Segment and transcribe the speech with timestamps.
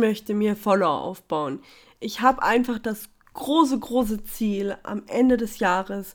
[0.00, 1.60] möchte mir Follower aufbauen.
[2.00, 6.14] Ich habe einfach das große, große Ziel, am Ende des Jahres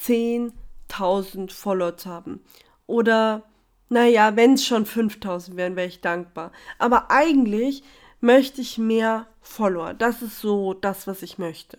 [0.00, 2.40] 10.000 Follower zu haben.
[2.86, 3.42] Oder,
[3.88, 6.52] naja, wenn es schon 5.000 wären, wäre ich dankbar.
[6.78, 7.82] Aber eigentlich
[8.20, 9.94] möchte ich mehr Follower.
[9.94, 11.78] Das ist so das, was ich möchte.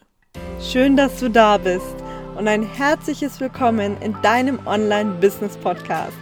[0.59, 1.95] Schön, dass du da bist
[2.35, 6.13] und ein herzliches Willkommen in deinem Online-Business-Podcast.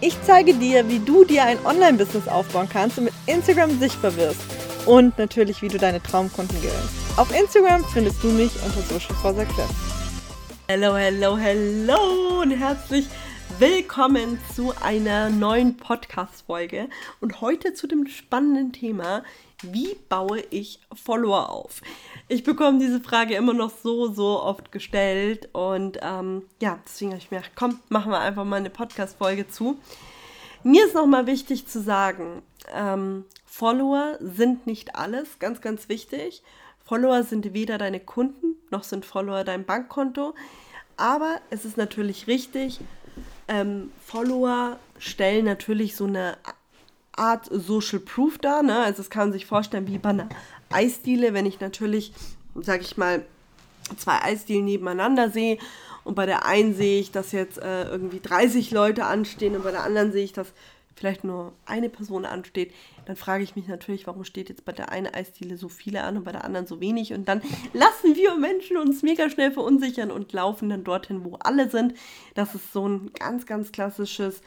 [0.00, 4.67] Ich zeige dir, wie du dir ein Online-Business aufbauen kannst und mit Instagram sichtbar wirst.
[4.86, 7.18] Und natürlich, wie du deine Traumkunden gewinnst.
[7.18, 9.70] Auf Instagram findest du mich unter Social for Success.
[10.70, 13.06] Hallo, hallo, hallo und herzlich
[13.58, 16.88] willkommen zu einer neuen Podcast-Folge.
[17.20, 19.24] Und heute zu dem spannenden Thema,
[19.62, 21.80] wie baue ich Follower auf?
[22.28, 27.20] Ich bekomme diese Frage immer noch so, so oft gestellt und ähm, ja, deswegen habe
[27.20, 29.78] ich mir gedacht, komm, machen wir einfach mal eine Podcast-Folge zu.
[30.62, 32.42] Mir ist nochmal wichtig zu sagen,
[32.74, 33.24] ähm,
[33.58, 36.44] Follower sind nicht alles, ganz, ganz wichtig.
[36.84, 40.36] Follower sind weder deine Kunden, noch sind Follower dein Bankkonto.
[40.96, 42.78] Aber es ist natürlich richtig,
[43.48, 46.36] ähm, Follower stellen natürlich so eine
[47.10, 48.62] Art Social Proof dar.
[48.62, 48.78] Ne?
[48.78, 50.28] Also das kann man sich vorstellen wie bei einer
[50.70, 52.12] Eisdiele, wenn ich natürlich,
[52.54, 53.24] sag ich mal,
[53.96, 55.58] zwei Eisdielen nebeneinander sehe
[56.04, 59.72] und bei der einen sehe ich, dass jetzt äh, irgendwie 30 Leute anstehen und bei
[59.72, 60.52] der anderen sehe ich, dass
[60.98, 62.74] vielleicht nur eine Person ansteht,
[63.06, 66.18] dann frage ich mich natürlich, warum steht jetzt bei der einen Eisdiele so viele an
[66.18, 67.40] und bei der anderen so wenig und dann
[67.72, 71.94] lassen wir Menschen uns mega schnell verunsichern und laufen dann dorthin, wo alle sind.
[72.34, 74.42] Das ist so ein ganz, ganz klassisches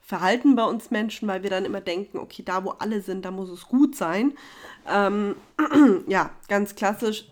[0.00, 3.30] Verhalten bei uns Menschen, weil wir dann immer denken, okay, da wo alle sind, da
[3.30, 4.34] muss es gut sein.
[4.86, 5.36] Ähm,
[6.06, 7.26] ja, ganz klassisch.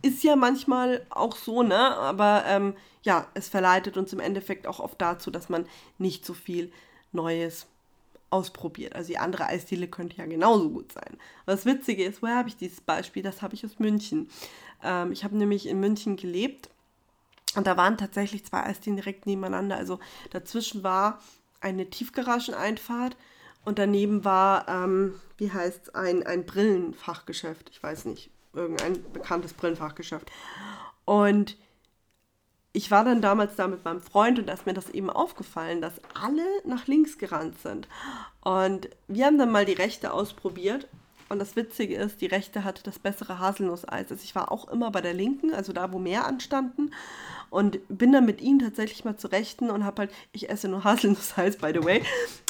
[0.00, 1.76] Ist ja manchmal auch so, ne?
[1.76, 5.66] Aber ähm, ja, es verleitet uns im Endeffekt auch oft dazu, dass man
[5.98, 6.72] nicht so viel
[7.12, 7.66] Neues
[8.34, 8.96] ausprobiert.
[8.96, 11.16] Also die andere Eisdiele könnte ja genauso gut sein.
[11.46, 13.22] Das Witzige ist, woher habe ich dieses Beispiel?
[13.22, 14.28] Das habe ich aus München.
[14.82, 16.68] Ähm, ich habe nämlich in München gelebt
[17.54, 19.76] und da waren tatsächlich zwei Eisdielen direkt nebeneinander.
[19.76, 20.00] Also
[20.30, 21.20] dazwischen war
[21.60, 23.16] eine Tiefgarageneinfahrt
[23.64, 27.70] und daneben war, ähm, wie heißt es, ein, ein Brillenfachgeschäft.
[27.70, 30.28] Ich weiß nicht, irgendein bekanntes Brillenfachgeschäft.
[31.04, 31.56] Und
[32.76, 35.80] ich war dann damals da mit meinem Freund und da ist mir das eben aufgefallen,
[35.80, 37.86] dass alle nach links gerannt sind.
[38.42, 40.88] Und wir haben dann mal die rechte ausprobiert.
[41.28, 44.10] Und das Witzige ist, die rechte hatte das bessere Haselnusseis.
[44.10, 46.90] Also ich war auch immer bei der linken, also da, wo mehr anstanden.
[47.48, 50.82] Und bin dann mit ihnen tatsächlich mal zur rechten und habe halt, ich esse nur
[50.84, 52.02] Haselnusseis, by the way.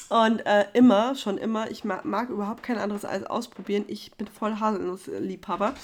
[0.09, 3.85] Und äh, immer, schon immer, ich mag, mag überhaupt kein anderes Eis ausprobieren.
[3.89, 5.75] Ich bin voll Haselnussliebhaber.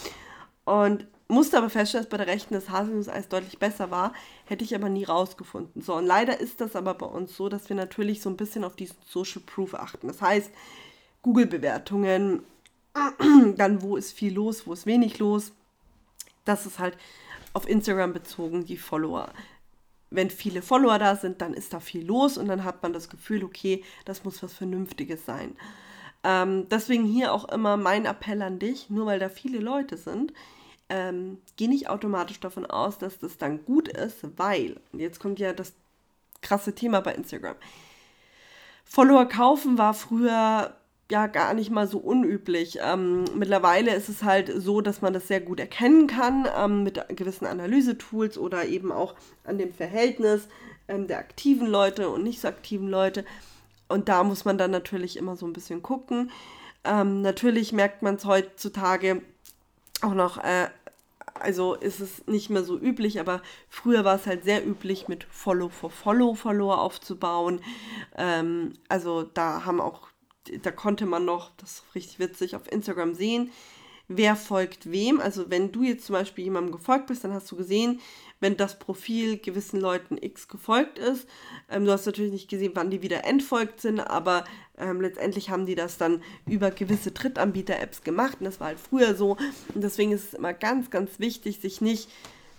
[0.65, 4.12] Und musste aber feststellen, dass bei der rechten das Haselnusseis deutlich besser war,
[4.44, 5.82] hätte ich aber nie rausgefunden.
[5.82, 8.64] So, und leider ist das aber bei uns so, dass wir natürlich so ein bisschen
[8.64, 10.08] auf diesen Social Proof achten.
[10.08, 10.50] Das heißt,
[11.22, 12.42] Google-Bewertungen,
[13.56, 15.52] dann wo ist viel los, wo ist wenig los.
[16.44, 16.96] Das ist halt
[17.52, 19.32] auf Instagram bezogen, die Follower.
[20.10, 23.08] Wenn viele Follower da sind, dann ist da viel los und dann hat man das
[23.08, 25.56] Gefühl, okay, das muss was Vernünftiges sein.
[26.24, 30.32] Ähm, deswegen hier auch immer mein Appell an dich, nur weil da viele Leute sind,
[30.91, 35.53] ähm, geh nicht automatisch davon aus, dass das dann gut ist, weil, jetzt kommt ja
[35.53, 35.73] das
[36.43, 37.56] krasse Thema bei Instagram.
[38.84, 40.75] Follower kaufen war früher
[41.11, 42.78] ja gar nicht mal so unüblich.
[42.83, 47.01] Ähm, mittlerweile ist es halt so, dass man das sehr gut erkennen kann ähm, mit
[47.17, 49.15] gewissen Analysetools oder eben auch
[49.45, 50.49] an dem Verhältnis
[50.89, 53.25] ähm, der aktiven Leute und nicht so aktiven Leute.
[53.89, 56.31] Und da muss man dann natürlich immer so ein bisschen gucken.
[56.84, 59.22] Ähm, natürlich merkt man es heutzutage
[60.03, 60.69] auch noch äh,
[61.41, 65.25] also ist es nicht mehr so üblich, aber früher war es halt sehr üblich, mit
[65.25, 67.61] Follow for Follow Follower aufzubauen.
[68.17, 70.09] Ähm, also da haben auch,
[70.62, 73.51] da konnte man noch, das ist richtig witzig, auf Instagram sehen,
[74.09, 75.21] wer folgt wem.
[75.21, 78.01] Also wenn du jetzt zum Beispiel jemandem gefolgt bist, dann hast du gesehen,
[78.41, 81.28] wenn das Profil gewissen Leuten X gefolgt ist.
[81.71, 84.45] Ähm, du hast natürlich nicht gesehen, wann die wieder entfolgt sind, aber
[84.78, 89.15] ähm, letztendlich haben die das dann über gewisse Drittanbieter-Apps gemacht und das war halt früher
[89.15, 89.37] so.
[89.75, 92.09] Und deswegen ist es immer ganz, ganz wichtig, sich nicht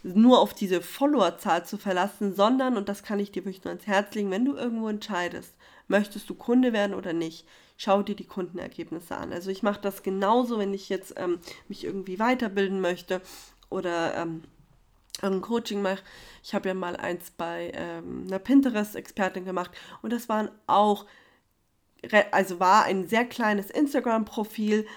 [0.04, 3.88] nur auf diese Followerzahl zu verlassen, sondern, und das kann ich dir wirklich nur ans
[3.88, 5.54] Herz legen, wenn du irgendwo entscheidest,
[5.88, 7.46] möchtest du Kunde werden oder nicht,
[7.78, 9.32] schau dir die Kundenergebnisse an.
[9.32, 13.22] Also ich mache das genauso, wenn ich jetzt ähm, mich irgendwie weiterbilden möchte
[13.70, 14.44] oder ähm,
[15.22, 16.04] ein Coaching mache.
[16.44, 19.72] Ich habe ja mal eins bei ähm, einer Pinterest-Expertin gemacht
[20.02, 21.06] und das waren auch,
[22.32, 24.88] also war ein sehr kleines Instagram-Profil,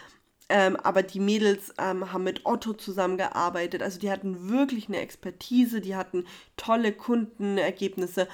[0.49, 3.83] ähm, aber die Mädels ähm, haben mit Otto zusammengearbeitet.
[3.83, 6.27] Also die hatten wirklich eine Expertise, die hatten
[6.57, 8.29] tolle Kundenergebnisse.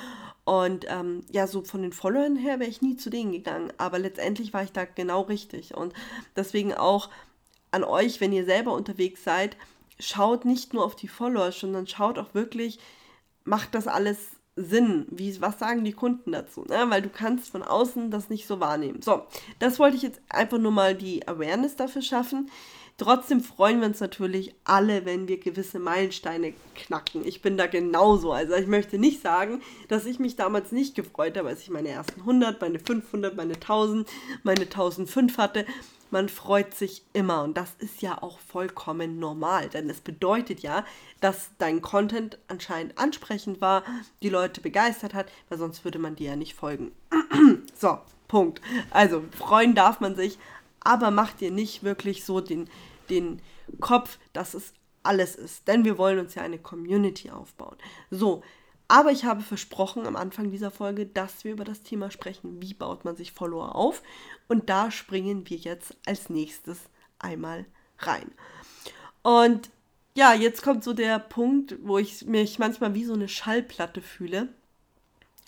[0.44, 3.72] Und ähm, ja, so von den Followern her wäre ich nie zu denen gegangen.
[3.78, 5.76] Aber letztendlich war ich da genau richtig.
[5.76, 5.94] Und
[6.34, 7.10] deswegen auch
[7.70, 9.56] an euch, wenn ihr selber unterwegs seid,
[10.00, 12.78] schaut nicht nur auf die Follower, sondern schaut auch wirklich,
[13.44, 14.18] macht das alles
[14.56, 15.06] Sinn?
[15.10, 16.64] Wie, was sagen die Kunden dazu?
[16.68, 16.86] Ne?
[16.88, 19.02] Weil du kannst von außen das nicht so wahrnehmen.
[19.02, 19.22] So,
[19.58, 22.50] das wollte ich jetzt einfach nur mal die Awareness dafür schaffen.
[23.00, 27.26] Trotzdem freuen wir uns natürlich alle, wenn wir gewisse Meilensteine knacken.
[27.26, 28.30] Ich bin da genauso.
[28.30, 31.88] Also ich möchte nicht sagen, dass ich mich damals nicht gefreut habe, als ich meine
[31.88, 34.06] ersten 100, meine 500, meine 1000,
[34.42, 35.64] meine 1005 hatte.
[36.10, 40.84] Man freut sich immer und das ist ja auch vollkommen normal, denn es bedeutet ja,
[41.22, 43.82] dass dein Content anscheinend ansprechend war,
[44.22, 46.92] die Leute begeistert hat, weil sonst würde man dir ja nicht folgen.
[47.74, 47.98] so,
[48.28, 48.60] Punkt.
[48.90, 50.38] Also freuen darf man sich,
[50.80, 52.68] aber mach dir nicht wirklich so den,
[53.10, 53.42] den
[53.80, 54.72] Kopf, dass es
[55.02, 55.68] alles ist.
[55.68, 57.76] Denn wir wollen uns ja eine Community aufbauen.
[58.10, 58.42] So,
[58.88, 62.74] aber ich habe versprochen am Anfang dieser Folge, dass wir über das Thema sprechen, wie
[62.74, 64.02] baut man sich Follower auf.
[64.48, 66.80] Und da springen wir jetzt als nächstes
[67.18, 67.66] einmal
[67.98, 68.32] rein.
[69.22, 69.70] Und
[70.16, 74.48] ja, jetzt kommt so der Punkt, wo ich mich manchmal wie so eine Schallplatte fühle.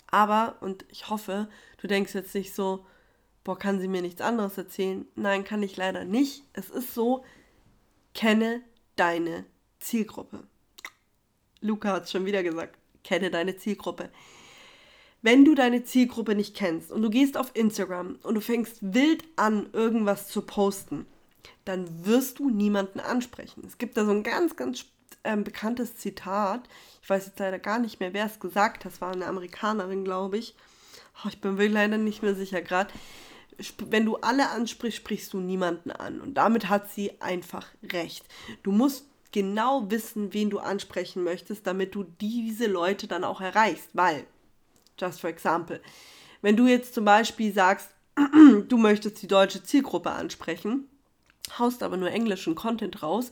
[0.07, 1.49] Aber, und ich hoffe,
[1.81, 2.85] du denkst jetzt nicht so,
[3.43, 5.05] boah, kann sie mir nichts anderes erzählen?
[5.15, 6.43] Nein, kann ich leider nicht.
[6.53, 7.25] Es ist so,
[8.13, 8.61] Kenne
[8.95, 9.45] deine
[9.79, 10.43] Zielgruppe.
[11.61, 12.77] Luca hat es schon wieder gesagt.
[13.03, 14.09] Kenne deine Zielgruppe.
[15.21, 19.23] Wenn du deine Zielgruppe nicht kennst und du gehst auf Instagram und du fängst wild
[19.37, 21.05] an, irgendwas zu posten,
[21.65, 23.63] dann wirst du niemanden ansprechen.
[23.65, 24.85] Es gibt da so ein ganz, ganz
[25.23, 26.67] ähm, bekanntes Zitat.
[27.01, 28.91] Ich weiß jetzt leider gar nicht mehr, wer es gesagt hat.
[28.91, 30.55] Das war eine Amerikanerin, glaube ich.
[31.23, 32.91] Oh, ich bin mir leider nicht mehr sicher gerade
[33.89, 36.21] wenn du alle ansprichst, sprichst du niemanden an.
[36.21, 38.25] Und damit hat sie einfach recht.
[38.63, 43.89] Du musst genau wissen, wen du ansprechen möchtest, damit du diese Leute dann auch erreichst.
[43.93, 44.25] Weil,
[44.99, 45.81] just for example,
[46.41, 47.89] wenn du jetzt zum Beispiel sagst,
[48.67, 50.87] du möchtest die deutsche Zielgruppe ansprechen,
[51.57, 53.31] haust aber nur englischen Content raus,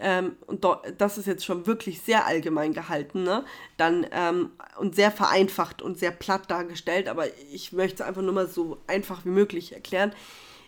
[0.00, 0.66] ähm, und
[0.96, 3.44] das ist jetzt schon wirklich sehr allgemein gehalten, ne?
[3.76, 8.32] Dann ähm, und sehr vereinfacht und sehr platt dargestellt, aber ich möchte es einfach nur
[8.32, 10.12] mal so einfach wie möglich erklären.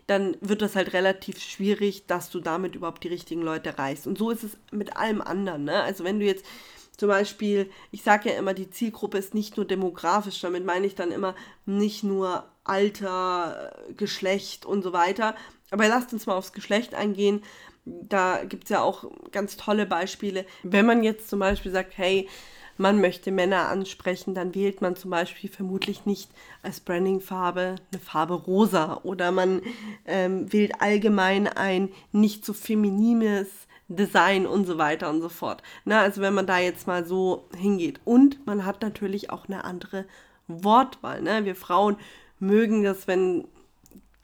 [0.07, 4.07] Dann wird das halt relativ schwierig, dass du damit überhaupt die richtigen Leute erreichst.
[4.07, 5.65] Und so ist es mit allem anderen.
[5.65, 5.81] Ne?
[5.81, 6.45] Also wenn du jetzt
[6.99, 10.95] zum Beispiel, ich sage ja immer, die Zielgruppe ist nicht nur demografisch, damit meine ich
[10.95, 15.35] dann immer nicht nur Alter, Geschlecht und so weiter.
[15.71, 17.43] Aber lasst uns mal aufs Geschlecht eingehen
[17.85, 20.47] da gibt es ja auch ganz tolle Beispiele.
[20.63, 22.29] Wenn man jetzt zum Beispiel sagt, hey,
[22.79, 26.31] man möchte Männer ansprechen, dann wählt man zum Beispiel vermutlich nicht
[26.63, 29.63] als Brandingfarbe eine Farbe rosa oder man
[30.07, 33.49] ähm, wählt allgemein ein nicht so feminines
[33.89, 35.63] Design und so weiter und so fort.
[35.85, 38.01] Na, also wenn man da jetzt mal so hingeht.
[38.05, 40.07] Und man hat natürlich auch eine andere
[40.49, 41.21] Wortwahl.
[41.21, 41.45] Ne?
[41.45, 41.97] Wir Frauen
[42.39, 43.47] mögen das, wenn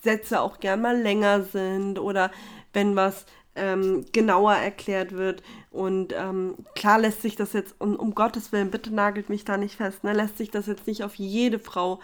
[0.02, 2.30] Sätze auch gern mal länger sind oder
[2.72, 3.26] wenn was
[3.58, 5.42] ähm, genauer erklärt wird.
[5.70, 9.56] Und ähm, klar lässt sich das jetzt, und um Gottes Willen, bitte nagelt mich da
[9.56, 12.00] nicht fest, ne, lässt sich das jetzt nicht auf jede Frau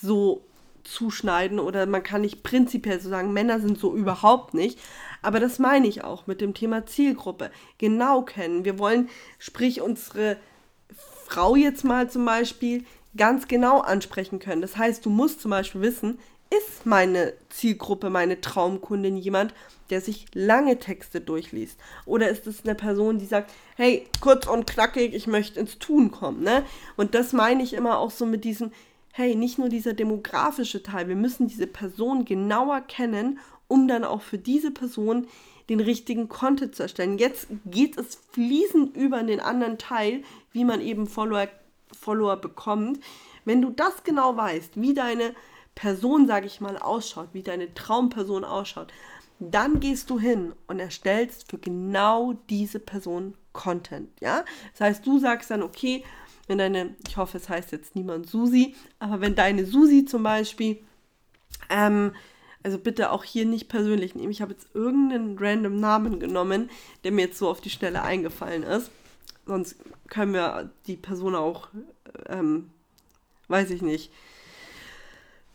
[0.00, 0.44] so
[0.84, 4.78] zuschneiden oder man kann nicht prinzipiell so sagen, Männer sind so überhaupt nicht.
[5.22, 7.50] Aber das meine ich auch mit dem Thema Zielgruppe.
[7.78, 8.64] Genau kennen.
[8.64, 10.36] Wir wollen, sprich, unsere
[11.26, 12.84] Frau jetzt mal zum Beispiel
[13.16, 14.62] ganz genau ansprechen können.
[14.62, 16.18] Das heißt, du musst zum Beispiel wissen,
[16.50, 19.54] ist meine Zielgruppe, meine Traumkundin jemand,
[19.90, 21.78] der sich lange Texte durchliest?
[22.04, 26.10] Oder ist es eine Person, die sagt, hey, kurz und knackig, ich möchte ins Tun
[26.10, 26.64] kommen, ne?
[26.96, 28.72] Und das meine ich immer auch so mit diesem,
[29.12, 33.38] hey, nicht nur dieser demografische Teil, wir müssen diese Person genauer kennen,
[33.68, 35.26] um dann auch für diese Person
[35.68, 37.18] den richtigen Content zu erstellen.
[37.18, 40.22] Jetzt geht es fließend über in den anderen Teil,
[40.52, 41.48] wie man eben Follower,
[41.98, 43.00] Follower bekommt.
[43.44, 45.34] Wenn du das genau weißt, wie deine
[45.76, 48.92] Person, sage ich mal, ausschaut, wie deine Traumperson ausschaut,
[49.38, 54.10] dann gehst du hin und erstellst für genau diese Person Content.
[54.20, 56.02] Ja, das heißt, du sagst dann, okay,
[56.48, 60.78] wenn deine, ich hoffe, es heißt jetzt niemand Susi, aber wenn deine Susi zum Beispiel,
[61.68, 62.12] ähm,
[62.62, 64.32] also bitte auch hier nicht persönlich nehmen.
[64.32, 66.70] Ich habe jetzt irgendeinen random Namen genommen,
[67.04, 68.90] der mir jetzt so auf die Schnelle eingefallen ist.
[69.44, 69.76] Sonst
[70.08, 71.68] können wir die Person auch,
[72.28, 72.70] ähm,
[73.48, 74.10] weiß ich nicht,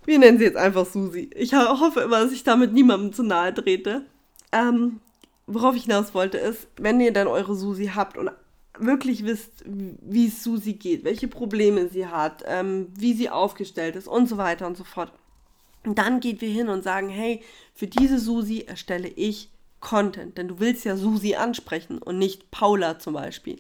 [0.06, 1.30] wir nennen sie jetzt einfach Susi.
[1.36, 4.06] Ich hoffe immer, dass ich damit niemandem zu nahe trete.
[4.52, 5.00] Ähm,
[5.48, 8.32] worauf ich hinaus wollte, ist, wenn ihr dann eure Susi habt und
[8.80, 14.08] wirklich wisst, wie es Susi geht, welche Probleme sie hat, ähm, wie sie aufgestellt ist
[14.08, 15.12] und so weiter und so fort.
[15.84, 17.42] Dann geht wir hin und sagen, hey,
[17.74, 23.00] für diese Susi erstelle ich Content, denn du willst ja Susi ansprechen und nicht Paula
[23.00, 23.60] zum Beispiel.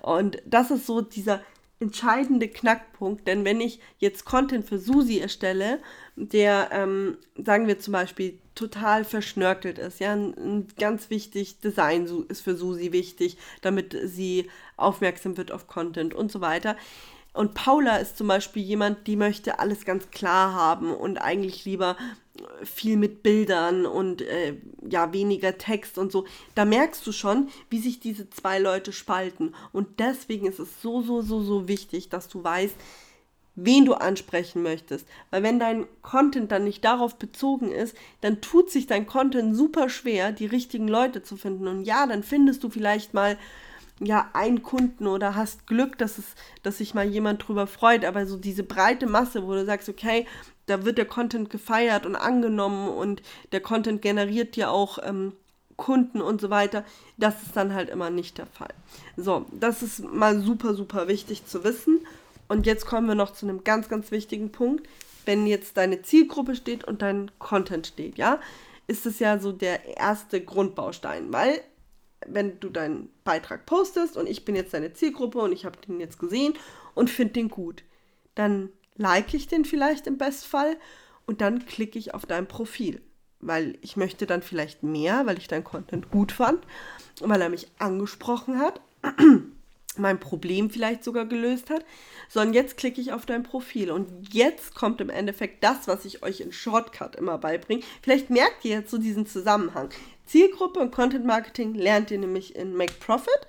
[0.00, 1.40] Und das ist so dieser
[1.82, 5.80] entscheidende Knackpunkt, denn wenn ich jetzt Content für Susi erstelle,
[6.16, 12.42] der, ähm, sagen wir zum Beispiel, total verschnörkelt ist, ja, ein, ganz wichtig, Design ist
[12.42, 16.76] für Susi wichtig, damit sie aufmerksam wird auf Content und so weiter.
[17.32, 21.96] Und Paula ist zum Beispiel jemand, die möchte alles ganz klar haben und eigentlich lieber
[22.62, 24.56] viel mit Bildern und äh,
[24.88, 26.26] ja, weniger Text und so.
[26.54, 29.54] Da merkst du schon, wie sich diese zwei Leute spalten.
[29.72, 32.74] Und deswegen ist es so, so, so, so wichtig, dass du weißt,
[33.54, 35.06] wen du ansprechen möchtest.
[35.30, 39.88] Weil wenn dein Content dann nicht darauf bezogen ist, dann tut sich dein Content super
[39.88, 41.68] schwer, die richtigen Leute zu finden.
[41.68, 43.38] Und ja, dann findest du vielleicht mal
[44.04, 48.26] ja, einen Kunden oder hast Glück, dass es, dass sich mal jemand drüber freut, aber
[48.26, 50.26] so diese breite Masse, wo du sagst, okay,
[50.66, 55.32] da wird der Content gefeiert und angenommen und der Content generiert dir auch ähm,
[55.76, 56.84] Kunden und so weiter.
[57.16, 58.72] Das ist dann halt immer nicht der Fall.
[59.16, 62.06] So, das ist mal super, super wichtig zu wissen.
[62.48, 64.88] Und jetzt kommen wir noch zu einem ganz, ganz wichtigen Punkt.
[65.24, 68.40] Wenn jetzt deine Zielgruppe steht und dein Content steht, ja,
[68.86, 71.60] ist es ja so der erste Grundbaustein, weil
[72.28, 76.00] wenn du deinen Beitrag postest und ich bin jetzt deine Zielgruppe und ich habe den
[76.00, 76.54] jetzt gesehen
[76.94, 77.84] und finde den gut,
[78.34, 80.76] dann like ich den vielleicht im Bestfall
[81.26, 83.00] und dann klicke ich auf dein Profil,
[83.40, 86.64] weil ich möchte dann vielleicht mehr, weil ich deinen Content gut fand,
[87.20, 88.80] weil er mich angesprochen hat,
[89.98, 91.84] mein Problem vielleicht sogar gelöst hat,
[92.28, 96.22] sondern jetzt klicke ich auf dein Profil und jetzt kommt im Endeffekt das, was ich
[96.22, 97.82] euch in Shortcut immer beibringe.
[98.02, 99.90] Vielleicht merkt ihr jetzt so diesen Zusammenhang.
[100.26, 103.46] Zielgruppe und Content Marketing lernt ihr nämlich in Make Profit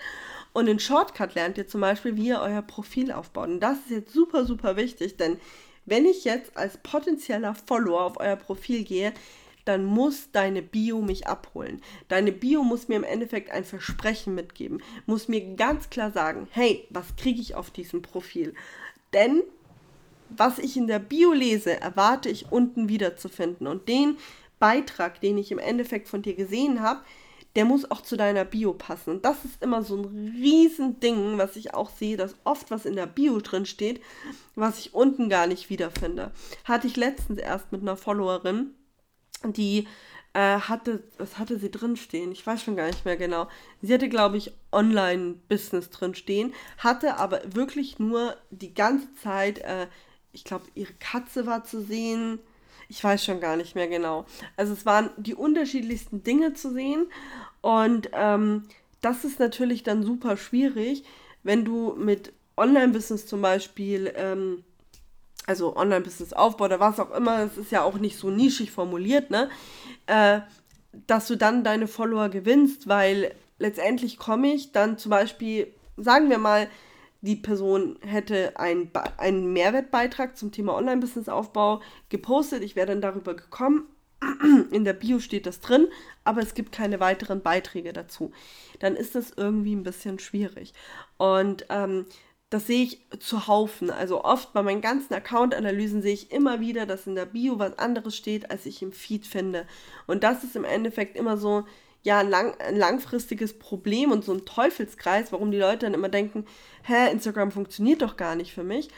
[0.53, 3.49] und in Shortcut lernt ihr zum Beispiel, wie ihr euer Profil aufbaut.
[3.49, 5.39] Und das ist jetzt super, super wichtig, denn
[5.85, 9.13] wenn ich jetzt als potenzieller Follower auf euer Profil gehe,
[9.65, 11.81] dann muss deine Bio mich abholen.
[12.07, 16.87] Deine Bio muss mir im Endeffekt ein Versprechen mitgeben, muss mir ganz klar sagen, hey,
[16.89, 18.53] was kriege ich auf diesem Profil?
[19.13, 19.43] Denn
[20.29, 23.67] was ich in der Bio lese, erwarte ich unten wiederzufinden.
[23.67, 24.17] Und den
[24.59, 27.01] Beitrag, den ich im Endeffekt von dir gesehen habe,
[27.55, 29.11] der muss auch zu deiner Bio passen.
[29.11, 32.95] Und das ist immer so ein Riesending, was ich auch sehe, dass oft was in
[32.95, 34.01] der Bio drin steht,
[34.55, 36.31] was ich unten gar nicht wiederfinde.
[36.63, 38.71] Hatte ich letztens erst mit einer Followerin,
[39.45, 39.87] die
[40.33, 42.31] äh, hatte, was hatte sie drin stehen?
[42.31, 43.47] Ich weiß schon gar nicht mehr genau.
[43.81, 49.87] Sie hatte, glaube ich, Online-Business drin stehen, hatte aber wirklich nur die ganze Zeit, äh,
[50.31, 52.39] ich glaube, ihre Katze war zu sehen.
[52.89, 54.25] Ich weiß schon gar nicht mehr genau.
[54.57, 57.07] Also es waren die unterschiedlichsten Dinge zu sehen
[57.61, 58.67] und ähm,
[59.01, 61.03] das ist natürlich dann super schwierig,
[61.43, 64.63] wenn du mit Online-Business zum Beispiel ähm,
[65.45, 69.49] also Online-Business-Aufbau oder was auch immer, es ist ja auch nicht so nischig formuliert, ne?
[70.07, 70.41] Äh,
[71.07, 76.37] dass du dann deine Follower gewinnst, weil letztendlich komme ich dann zum Beispiel, sagen wir
[76.37, 76.67] mal,
[77.21, 83.87] die Person hätte einen, einen Mehrwertbeitrag zum Thema Online-Business-Aufbau gepostet, ich wäre dann darüber gekommen,
[84.71, 85.87] in der Bio steht das drin,
[86.23, 88.31] aber es gibt keine weiteren Beiträge dazu.
[88.79, 90.73] Dann ist das irgendwie ein bisschen schwierig.
[91.17, 92.05] Und ähm,
[92.53, 93.89] das sehe ich zu Haufen.
[93.89, 97.79] Also oft bei meinen ganzen Account-Analysen sehe ich immer wieder, dass in der Bio was
[97.79, 99.65] anderes steht, als ich im Feed finde.
[100.05, 101.65] Und das ist im Endeffekt immer so,
[102.03, 106.45] ja, lang, ein langfristiges Problem und so ein Teufelskreis, warum die Leute dann immer denken,
[106.83, 108.89] hä, Instagram funktioniert doch gar nicht für mich.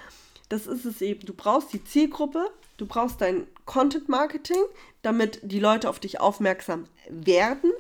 [0.50, 1.26] Das ist es eben.
[1.26, 4.64] Du brauchst die Zielgruppe, du brauchst dein Content-Marketing,
[5.02, 7.72] damit die Leute auf dich aufmerksam werden.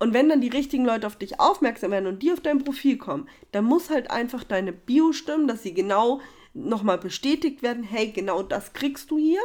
[0.00, 2.96] Und wenn dann die richtigen Leute auf dich aufmerksam werden und die auf dein Profil
[2.96, 6.20] kommen, dann muss halt einfach deine Bio stimmen, dass sie genau
[6.54, 9.42] nochmal bestätigt werden, hey, genau das kriegst du hier.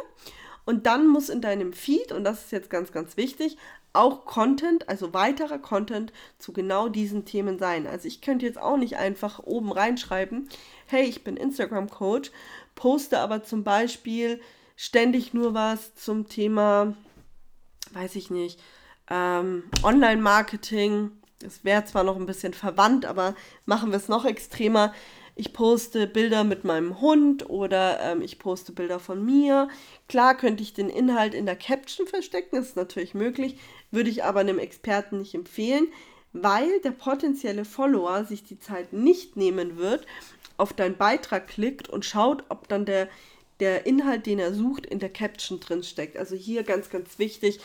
[0.63, 3.57] Und dann muss in deinem Feed, und das ist jetzt ganz, ganz wichtig,
[3.91, 7.85] auch Content, also weiterer Content zu genau diesen Themen sein.
[7.85, 10.47] Also ich könnte jetzt auch nicht einfach oben reinschreiben,
[10.87, 12.31] hey, ich bin Instagram-Coach,
[12.75, 14.39] poste aber zum Beispiel
[14.77, 16.95] ständig nur was zum Thema,
[17.93, 18.59] weiß ich nicht,
[19.09, 21.11] ähm, Online-Marketing.
[21.39, 23.35] Das wäre zwar noch ein bisschen verwandt, aber
[23.65, 24.93] machen wir es noch extremer.
[25.37, 29.67] Ich poste Bilder mit meinem Hund oder ähm, ich poste Bilder von mir.
[30.07, 33.57] Klar könnte ich den Inhalt in der Caption verstecken, das ist natürlich möglich,
[33.91, 35.87] würde ich aber einem Experten nicht empfehlen,
[36.31, 40.05] weil der potenzielle Follower sich die Zeit nicht nehmen wird,
[40.55, 43.09] auf deinen Beitrag klickt und schaut, ob dann der,
[43.59, 46.15] der Inhalt, den er sucht, in der Caption drin steckt.
[46.15, 47.59] Also hier ganz, ganz wichtig,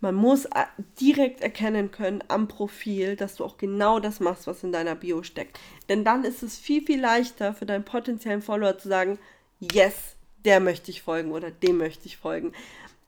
[0.00, 0.64] man muss äh,
[1.00, 5.22] direkt erkennen können am Profil, dass du auch genau das machst, was in deiner Bio
[5.22, 5.58] steckt.
[5.88, 9.18] Denn dann ist es viel, viel leichter für deinen potenziellen Follower zu sagen,
[9.58, 12.52] yes, der möchte ich folgen oder dem möchte ich folgen.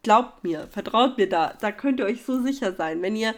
[0.03, 3.03] Glaubt mir, vertraut mir da, da könnt ihr euch so sicher sein.
[3.03, 3.35] Wenn ihr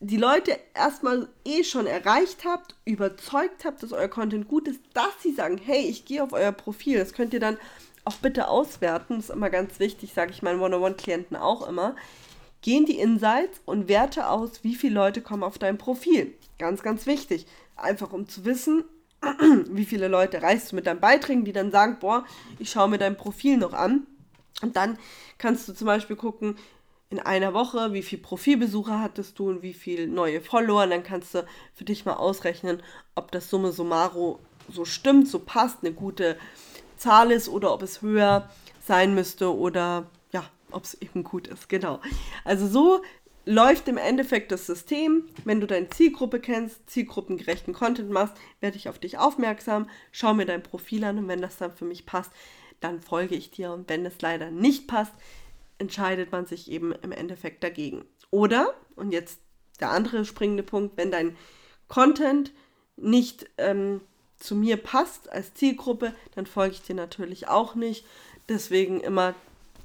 [0.00, 5.22] die Leute erstmal eh schon erreicht habt, überzeugt habt, dass euer Content gut ist, dass
[5.22, 6.98] sie sagen, hey, ich gehe auf euer Profil.
[6.98, 7.56] Das könnt ihr dann
[8.04, 9.16] auch bitte auswerten.
[9.16, 11.96] Das ist immer ganz wichtig, sage ich meinen One-on-One-Klienten auch immer.
[12.66, 16.34] Gehen die Insights und werte aus, wie viele Leute kommen auf dein Profil.
[16.58, 17.46] Ganz, ganz wichtig.
[17.76, 18.82] Einfach um zu wissen,
[19.70, 22.24] wie viele Leute reichst du mit deinen Beiträgen, die dann sagen, boah,
[22.58, 24.08] ich schaue mir dein Profil noch an.
[24.62, 24.98] Und dann
[25.38, 26.56] kannst du zum Beispiel gucken,
[27.08, 30.82] in einer Woche, wie viele Profilbesucher hattest du und wie viele neue Follower.
[30.82, 32.82] Und dann kannst du für dich mal ausrechnen,
[33.14, 36.36] ob das Summe summarum so stimmt, so passt, eine gute
[36.96, 38.50] Zahl ist oder ob es höher
[38.84, 40.10] sein müsste oder
[40.70, 41.68] ob es eben gut ist.
[41.68, 42.00] Genau.
[42.44, 43.02] Also so
[43.44, 45.28] läuft im Endeffekt das System.
[45.44, 50.46] Wenn du deine Zielgruppe kennst, zielgruppengerechten Content machst, werde ich auf dich aufmerksam, schau mir
[50.46, 52.32] dein Profil an und wenn das dann für mich passt,
[52.80, 53.72] dann folge ich dir.
[53.72, 55.14] Und wenn es leider nicht passt,
[55.78, 58.04] entscheidet man sich eben im Endeffekt dagegen.
[58.30, 59.40] Oder, und jetzt
[59.80, 61.36] der andere springende Punkt, wenn dein
[61.88, 62.52] Content
[62.96, 64.00] nicht ähm,
[64.38, 68.04] zu mir passt als Zielgruppe, dann folge ich dir natürlich auch nicht.
[68.48, 69.34] Deswegen immer,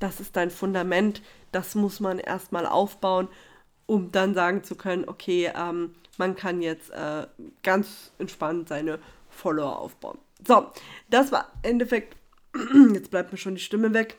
[0.02, 3.28] das ist dein Fundament, das muss man erstmal aufbauen,
[3.86, 7.28] um dann sagen zu können, okay, ähm, man kann jetzt äh,
[7.64, 10.18] ganz entspannt seine Follower aufbauen.
[10.46, 10.68] So,
[11.10, 12.16] das war im Endeffekt,
[12.94, 14.18] jetzt bleibt mir schon die Stimme weg,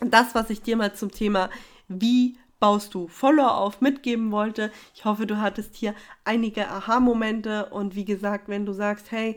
[0.00, 1.50] das, was ich dir mal zum Thema,
[1.88, 4.70] wie baust du Follower auf, mitgeben wollte.
[4.94, 9.36] Ich hoffe, du hattest hier einige Aha-Momente und wie gesagt, wenn du sagst, hey,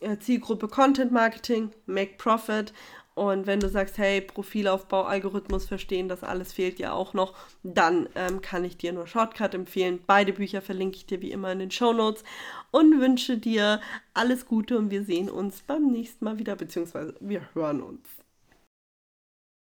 [0.00, 2.72] äh, Zielgruppe Content Marketing, Make Profit
[3.14, 8.08] und wenn du sagst, hey, Profilaufbau, Algorithmus verstehen, das alles fehlt ja auch noch, dann
[8.16, 10.00] ähm, kann ich dir nur Shortcut empfehlen.
[10.04, 12.24] Beide Bücher verlinke ich dir wie immer in den Show Notes
[12.72, 13.80] und wünsche dir
[14.14, 18.23] alles Gute und wir sehen uns beim nächsten Mal wieder, beziehungsweise wir hören uns.